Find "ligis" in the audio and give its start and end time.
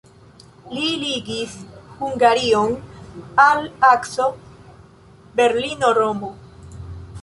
1.01-1.53